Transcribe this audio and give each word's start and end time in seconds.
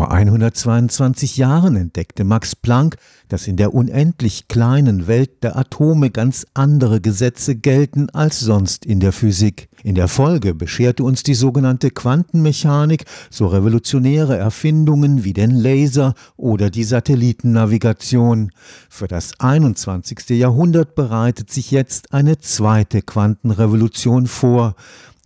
Vor 0.00 0.12
122 0.12 1.36
Jahren 1.36 1.76
entdeckte 1.76 2.24
Max 2.24 2.56
Planck, 2.56 2.96
dass 3.28 3.46
in 3.46 3.58
der 3.58 3.74
unendlich 3.74 4.48
kleinen 4.48 5.06
Welt 5.06 5.42
der 5.42 5.58
Atome 5.58 6.08
ganz 6.08 6.46
andere 6.54 7.02
Gesetze 7.02 7.54
gelten 7.54 8.08
als 8.08 8.40
sonst 8.40 8.86
in 8.86 9.00
der 9.00 9.12
Physik. 9.12 9.68
In 9.82 9.94
der 9.94 10.08
Folge 10.08 10.54
bescherte 10.54 11.04
uns 11.04 11.22
die 11.22 11.34
sogenannte 11.34 11.90
Quantenmechanik 11.90 13.04
so 13.28 13.46
revolutionäre 13.46 14.38
Erfindungen 14.38 15.22
wie 15.22 15.34
den 15.34 15.50
Laser 15.50 16.14
oder 16.38 16.70
die 16.70 16.84
Satellitennavigation. 16.84 18.52
Für 18.88 19.06
das 19.06 19.38
21. 19.38 20.30
Jahrhundert 20.30 20.94
bereitet 20.94 21.50
sich 21.50 21.70
jetzt 21.70 22.14
eine 22.14 22.38
zweite 22.38 23.02
Quantenrevolution 23.02 24.26
vor. 24.26 24.76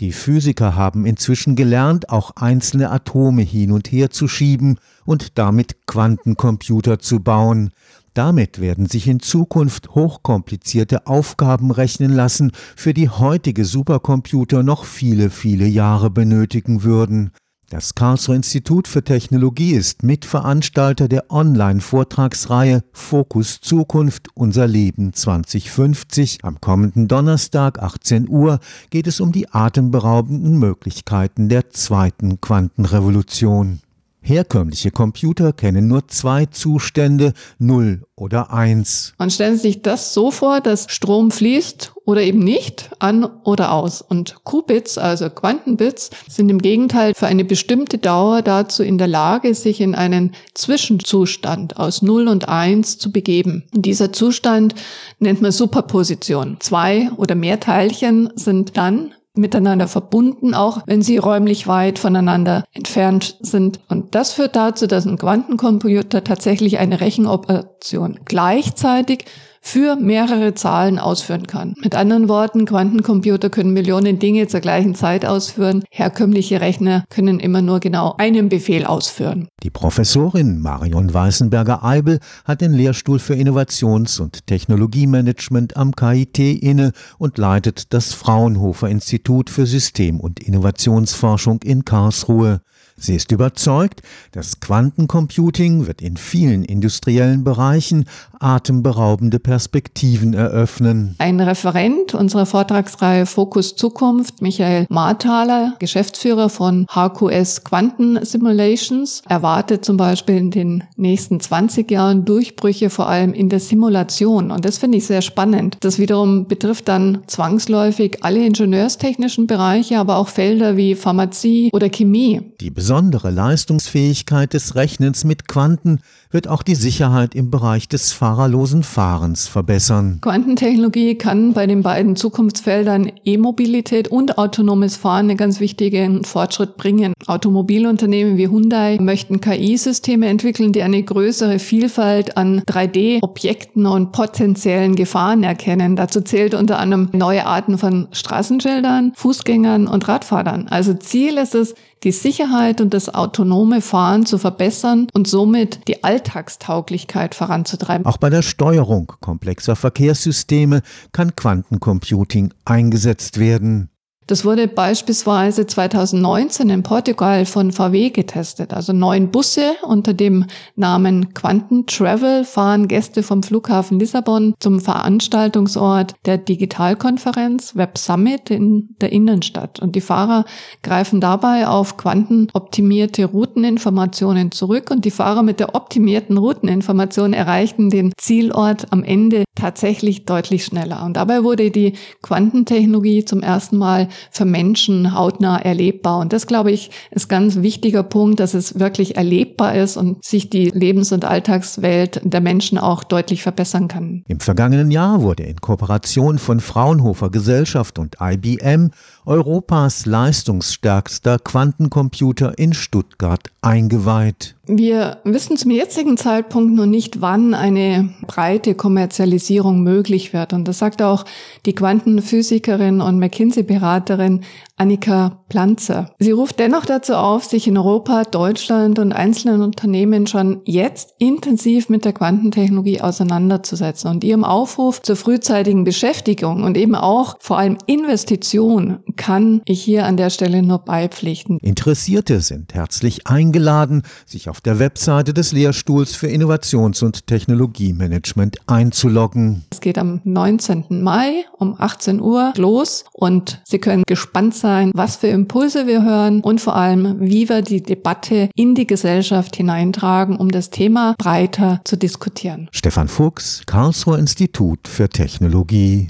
Die 0.00 0.12
Physiker 0.12 0.74
haben 0.74 1.06
inzwischen 1.06 1.54
gelernt, 1.54 2.10
auch 2.10 2.32
einzelne 2.36 2.90
Atome 2.90 3.42
hin 3.42 3.70
und 3.70 3.92
her 3.92 4.10
zu 4.10 4.26
schieben 4.26 4.78
und 5.04 5.38
damit 5.38 5.86
Quantencomputer 5.86 6.98
zu 6.98 7.20
bauen. 7.20 7.70
Damit 8.12 8.60
werden 8.60 8.86
sich 8.86 9.08
in 9.08 9.20
Zukunft 9.20 9.90
hochkomplizierte 9.90 11.06
Aufgaben 11.06 11.70
rechnen 11.70 12.12
lassen, 12.12 12.52
für 12.76 12.94
die 12.94 13.08
heutige 13.08 13.64
Supercomputer 13.64 14.62
noch 14.62 14.84
viele, 14.84 15.30
viele 15.30 15.66
Jahre 15.66 16.10
benötigen 16.10 16.82
würden. 16.84 17.32
Das 17.70 17.94
Karlsruher 17.94 18.36
Institut 18.36 18.86
für 18.86 19.02
Technologie 19.02 19.72
ist 19.72 20.02
Mitveranstalter 20.02 21.08
der 21.08 21.30
Online-Vortragsreihe 21.30 22.84
Fokus 22.92 23.60
Zukunft 23.60 24.28
Unser 24.34 24.66
Leben 24.66 25.14
2050. 25.14 26.40
Am 26.42 26.60
kommenden 26.60 27.08
Donnerstag 27.08 27.78
18 27.78 28.28
Uhr 28.28 28.60
geht 28.90 29.06
es 29.06 29.18
um 29.18 29.32
die 29.32 29.48
atemberaubenden 29.48 30.58
Möglichkeiten 30.58 31.48
der 31.48 31.70
zweiten 31.70 32.40
Quantenrevolution. 32.40 33.80
Herkömmliche 34.26 34.90
Computer 34.90 35.52
kennen 35.52 35.86
nur 35.86 36.08
zwei 36.08 36.46
Zustände, 36.46 37.34
0 37.58 38.06
oder 38.16 38.50
1. 38.50 39.12
Man 39.18 39.30
stellt 39.30 39.60
sich 39.60 39.82
das 39.82 40.14
so 40.14 40.30
vor, 40.30 40.62
dass 40.62 40.86
Strom 40.88 41.30
fließt 41.30 41.92
oder 42.06 42.22
eben 42.22 42.38
nicht, 42.38 42.88
an 43.00 43.24
oder 43.44 43.72
aus. 43.72 44.00
Und 44.00 44.42
Qubits, 44.44 44.96
also 44.96 45.28
Quantenbits, 45.28 46.08
sind 46.26 46.48
im 46.48 46.62
Gegenteil 46.62 47.12
für 47.14 47.26
eine 47.26 47.44
bestimmte 47.44 47.98
Dauer 47.98 48.40
dazu 48.40 48.82
in 48.82 48.96
der 48.96 49.08
Lage, 49.08 49.54
sich 49.54 49.82
in 49.82 49.94
einen 49.94 50.32
Zwischenzustand 50.54 51.76
aus 51.76 52.00
0 52.00 52.28
und 52.28 52.48
1 52.48 52.96
zu 52.96 53.12
begeben. 53.12 53.64
Und 53.74 53.84
dieser 53.84 54.10
Zustand 54.10 54.74
nennt 55.18 55.42
man 55.42 55.52
Superposition. 55.52 56.56
Zwei 56.60 57.10
oder 57.18 57.34
mehr 57.34 57.60
Teilchen 57.60 58.30
sind 58.36 58.78
dann 58.78 59.12
miteinander 59.34 59.88
verbunden, 59.88 60.54
auch 60.54 60.82
wenn 60.86 61.02
sie 61.02 61.18
räumlich 61.18 61.66
weit 61.66 61.98
voneinander 61.98 62.64
entfernt 62.72 63.36
sind. 63.40 63.80
Und 63.88 64.14
das 64.14 64.32
führt 64.32 64.56
dazu, 64.56 64.86
dass 64.86 65.06
ein 65.06 65.18
Quantencomputer 65.18 66.22
tatsächlich 66.22 66.78
eine 66.78 67.00
Rechenoperation 67.00 68.20
gleichzeitig 68.24 69.24
für 69.66 69.96
mehrere 69.96 70.52
Zahlen 70.52 70.98
ausführen 70.98 71.46
kann. 71.46 71.74
Mit 71.82 71.94
anderen 71.94 72.28
Worten, 72.28 72.66
Quantencomputer 72.66 73.48
können 73.48 73.72
Millionen 73.72 74.18
Dinge 74.18 74.46
zur 74.46 74.60
gleichen 74.60 74.94
Zeit 74.94 75.24
ausführen. 75.24 75.82
Herkömmliche 75.90 76.60
Rechner 76.60 77.04
können 77.08 77.40
immer 77.40 77.62
nur 77.62 77.80
genau 77.80 78.14
einen 78.18 78.50
Befehl 78.50 78.84
ausführen. 78.84 79.48
Die 79.62 79.70
Professorin 79.70 80.60
Marion 80.60 81.12
Weißenberger-Eibel 81.14 82.18
hat 82.44 82.60
den 82.60 82.74
Lehrstuhl 82.74 83.18
für 83.18 83.34
Innovations- 83.34 84.20
und 84.20 84.46
Technologiemanagement 84.46 85.78
am 85.78 85.92
KIT 85.96 86.38
inne 86.38 86.92
und 87.16 87.38
leitet 87.38 87.94
das 87.94 88.12
Fraunhofer 88.12 88.90
Institut 88.90 89.48
für 89.48 89.64
System- 89.64 90.20
und 90.20 90.40
Innovationsforschung 90.40 91.62
in 91.62 91.86
Karlsruhe. 91.86 92.60
Sie 92.96 93.16
ist 93.16 93.32
überzeugt, 93.32 94.02
das 94.30 94.60
Quantencomputing 94.60 95.86
wird 95.86 96.00
in 96.00 96.16
vielen 96.16 96.64
industriellen 96.64 97.42
Bereichen 97.42 98.04
atemberaubende 98.38 99.40
Perspektiven 99.40 100.34
eröffnen. 100.34 101.16
Ein 101.18 101.40
Referent 101.40 102.14
unserer 102.14 102.46
Vortragsreihe 102.46 103.26
Fokus 103.26 103.74
Zukunft, 103.74 104.42
Michael 104.42 104.86
Marthaler, 104.90 105.74
Geschäftsführer 105.78 106.48
von 106.48 106.86
HQS 106.88 107.64
Quanten 107.64 108.24
Simulations, 108.24 109.22
erwartet 109.28 109.84
zum 109.84 109.96
Beispiel 109.96 110.36
in 110.36 110.50
den 110.50 110.84
nächsten 110.96 111.40
20 111.40 111.90
Jahren 111.90 112.24
Durchbrüche 112.24 112.90
vor 112.90 113.08
allem 113.08 113.32
in 113.32 113.48
der 113.48 113.60
Simulation. 113.60 114.50
Und 114.50 114.64
das 114.64 114.78
finde 114.78 114.98
ich 114.98 115.06
sehr 115.06 115.22
spannend. 115.22 115.78
Das 115.80 115.98
wiederum 115.98 116.46
betrifft 116.46 116.88
dann 116.88 117.22
zwangsläufig 117.26 118.22
alle 118.22 118.44
ingenieurstechnischen 118.44 119.46
Bereiche, 119.46 119.98
aber 119.98 120.16
auch 120.16 120.28
Felder 120.28 120.76
wie 120.76 120.94
Pharmazie 120.94 121.70
oder 121.72 121.88
Chemie. 121.88 122.42
Die 122.60 122.70
besondere 122.84 123.30
Leistungsfähigkeit 123.30 124.52
des 124.52 124.74
Rechnens 124.74 125.24
mit 125.24 125.48
Quanten 125.48 126.00
wird 126.34 126.48
auch 126.48 126.64
die 126.64 126.74
Sicherheit 126.74 127.36
im 127.36 127.50
Bereich 127.50 127.88
des 127.88 128.12
fahrerlosen 128.12 128.82
Fahrens 128.82 129.46
verbessern. 129.46 130.18
Quantentechnologie 130.20 131.14
kann 131.14 131.52
bei 131.52 131.68
den 131.68 131.82
beiden 131.82 132.16
Zukunftsfeldern 132.16 133.12
E-Mobilität 133.24 134.08
und 134.08 134.36
autonomes 134.36 134.96
Fahren 134.96 135.30
einen 135.30 135.36
ganz 135.36 135.60
wichtigen 135.60 136.24
Fortschritt 136.24 136.76
bringen. 136.76 137.14
Automobilunternehmen 137.26 138.36
wie 138.36 138.48
Hyundai 138.48 138.98
möchten 139.00 139.40
KI-Systeme 139.40 140.26
entwickeln, 140.26 140.72
die 140.72 140.82
eine 140.82 141.02
größere 141.02 141.60
Vielfalt 141.60 142.36
an 142.36 142.62
3D-Objekten 142.62 143.86
und 143.86 144.10
potenziellen 144.10 144.96
Gefahren 144.96 145.44
erkennen. 145.44 145.94
Dazu 145.94 146.20
zählt 146.20 146.54
unter 146.54 146.80
anderem 146.80 147.10
neue 147.12 147.46
Arten 147.46 147.78
von 147.78 148.08
Straßenschildern, 148.10 149.12
Fußgängern 149.14 149.86
und 149.86 150.08
Radfahrern. 150.08 150.66
Also 150.68 150.94
Ziel 150.94 151.38
ist 151.38 151.54
es, 151.54 151.76
die 152.04 152.12
Sicherheit 152.12 152.80
und 152.80 152.92
das 152.92 153.12
autonome 153.12 153.80
Fahren 153.80 154.26
zu 154.26 154.38
verbessern 154.38 155.08
und 155.14 155.26
somit 155.26 155.88
die 155.88 156.04
Alltagstauglichkeit 156.24 157.34
voranzutreiben. 157.34 158.06
Auch 158.06 158.16
bei 158.16 158.30
der 158.30 158.42
Steuerung 158.42 159.12
komplexer 159.20 159.76
Verkehrssysteme 159.76 160.82
kann 161.12 161.36
Quantencomputing 161.36 162.52
eingesetzt 162.64 163.38
werden. 163.38 163.90
Das 164.26 164.46
wurde 164.46 164.68
beispielsweise 164.68 165.66
2019 165.66 166.70
in 166.70 166.82
Portugal 166.82 167.44
von 167.44 167.72
VW 167.72 168.08
getestet. 168.08 168.72
Also 168.72 168.94
neun 168.94 169.30
Busse 169.30 169.74
unter 169.82 170.14
dem 170.14 170.46
Namen 170.76 171.34
Quanten 171.34 171.86
Travel 171.86 172.44
fahren 172.44 172.88
Gäste 172.88 173.22
vom 173.22 173.42
Flughafen 173.42 173.98
Lissabon 174.00 174.54
zum 174.60 174.80
Veranstaltungsort 174.80 176.14
der 176.24 176.38
Digitalkonferenz 176.38 177.76
Web 177.76 177.98
Summit 177.98 178.48
in 178.48 178.94
der 179.02 179.12
Innenstadt. 179.12 179.80
Und 179.80 179.94
die 179.94 180.00
Fahrer 180.00 180.46
greifen 180.82 181.20
dabei 181.20 181.68
auf 181.68 181.98
quantenoptimierte 181.98 183.26
Routeninformationen 183.26 184.52
zurück 184.52 184.90
und 184.90 185.04
die 185.04 185.10
Fahrer 185.10 185.42
mit 185.42 185.60
der 185.60 185.74
optimierten 185.74 186.38
Routeninformation 186.38 187.34
erreichten 187.34 187.90
den 187.90 188.12
Zielort 188.16 188.90
am 188.90 189.04
Ende 189.04 189.44
tatsächlich 189.54 190.24
deutlich 190.24 190.64
schneller. 190.64 191.04
Und 191.04 191.18
dabei 191.18 191.44
wurde 191.44 191.70
die 191.70 191.92
Quantentechnologie 192.22 193.24
zum 193.24 193.42
ersten 193.42 193.76
Mal 193.76 194.08
für 194.30 194.44
Menschen 194.44 195.14
hautnah 195.14 195.58
erlebbar. 195.58 196.18
Und 196.18 196.32
das, 196.32 196.46
glaube 196.46 196.72
ich, 196.72 196.90
ist 197.10 197.28
ganz 197.28 197.56
wichtiger 197.56 198.02
Punkt, 198.02 198.40
dass 198.40 198.54
es 198.54 198.78
wirklich 198.78 199.16
erlebbar 199.16 199.74
ist 199.74 199.96
und 199.96 200.24
sich 200.24 200.50
die 200.50 200.70
Lebens- 200.70 201.12
und 201.12 201.24
Alltagswelt 201.24 202.20
der 202.24 202.40
Menschen 202.40 202.78
auch 202.78 203.04
deutlich 203.04 203.42
verbessern 203.42 203.88
kann. 203.88 204.24
Im 204.28 204.40
vergangenen 204.40 204.90
Jahr 204.90 205.22
wurde 205.22 205.44
in 205.44 205.60
Kooperation 205.60 206.38
von 206.38 206.60
Fraunhofer 206.60 207.30
Gesellschaft 207.30 207.98
und 207.98 208.16
IBM 208.20 208.90
Europas 209.26 210.06
leistungsstärkster 210.06 211.38
Quantencomputer 211.38 212.58
in 212.58 212.74
Stuttgart 212.74 213.50
eingeweiht. 213.62 214.56
Wir 214.66 215.18
wissen 215.24 215.58
zum 215.58 215.70
jetzigen 215.70 216.16
Zeitpunkt 216.16 216.74
noch 216.74 216.86
nicht, 216.86 217.20
wann 217.20 217.52
eine 217.52 218.14
breite 218.26 218.74
Kommerzialisierung 218.74 219.82
möglich 219.82 220.32
wird. 220.32 220.54
Und 220.54 220.66
das 220.66 220.78
sagt 220.78 221.02
auch 221.02 221.26
die 221.66 221.74
Quantenphysikerin 221.74 223.02
und 223.02 223.18
McKinsey-Beraterin 223.18 224.40
Annika 224.76 225.44
Planzer. 225.48 226.10
Sie 226.18 226.32
ruft 226.32 226.58
dennoch 226.58 226.84
dazu 226.84 227.14
auf, 227.14 227.44
sich 227.44 227.68
in 227.68 227.78
Europa, 227.78 228.24
Deutschland 228.24 228.98
und 228.98 229.12
einzelnen 229.12 229.62
Unternehmen 229.62 230.26
schon 230.26 230.62
jetzt 230.64 231.14
intensiv 231.18 231.88
mit 231.88 232.04
der 232.04 232.12
Quantentechnologie 232.12 233.00
auseinanderzusetzen 233.00 234.10
und 234.10 234.24
ihrem 234.24 234.42
Aufruf 234.42 235.00
zur 235.00 235.14
frühzeitigen 235.14 235.84
Beschäftigung 235.84 236.64
und 236.64 236.76
eben 236.76 236.96
auch 236.96 237.36
vor 237.38 237.58
allem 237.58 237.78
Investition 237.86 238.98
kann 239.14 239.62
ich 239.64 239.80
hier 239.80 240.06
an 240.06 240.16
der 240.16 240.30
Stelle 240.30 240.62
nur 240.62 240.78
beipflichten. 240.78 241.58
Interessierte 241.58 242.40
sind 242.40 242.74
herzlich 242.74 243.28
eingeladen, 243.28 244.02
sich 244.26 244.48
auf 244.48 244.60
der 244.60 244.80
Webseite 244.80 245.32
des 245.32 245.52
Lehrstuhls 245.52 246.16
für 246.16 246.26
Innovations- 246.26 247.04
und 247.04 247.28
Technologiemanagement 247.28 248.56
einzuloggen. 248.66 249.64
Es 249.70 249.80
geht 249.80 249.98
am 249.98 250.20
19. 250.24 251.02
Mai 251.02 251.44
um 251.58 251.76
18 251.78 252.20
Uhr 252.20 252.52
los 252.56 253.04
und 253.12 253.62
Sie 253.64 253.78
können 253.78 254.02
gespannt 254.06 254.63
sein, 254.64 254.92
was 254.94 255.16
für 255.16 255.26
Impulse 255.26 255.86
wir 255.86 256.02
hören 256.02 256.40
und 256.40 256.58
vor 256.58 256.74
allem, 256.74 257.20
wie 257.20 257.50
wir 257.50 257.60
die 257.60 257.82
Debatte 257.82 258.48
in 258.56 258.74
die 258.74 258.86
Gesellschaft 258.86 259.56
hineintragen, 259.56 260.36
um 260.36 260.50
das 260.50 260.70
Thema 260.70 261.14
breiter 261.18 261.82
zu 261.84 261.96
diskutieren. 261.96 262.68
Stefan 262.72 263.08
Fuchs, 263.08 263.62
Karlsruher 263.66 264.18
Institut 264.18 264.88
für 264.88 265.10
Technologie. 265.10 266.08